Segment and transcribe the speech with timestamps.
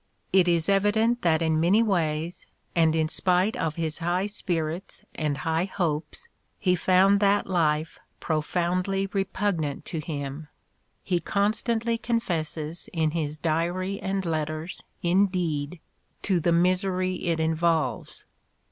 [0.33, 5.37] It is evident that in many ways, and in spite of his high spirits and
[5.37, 6.27] high hopes,
[6.57, 10.47] he found that life profoundly repugnant to him:
[11.03, 15.79] he constantly con fesses in his diary and letters, indeed,
[16.23, 18.25] to the misery it involves.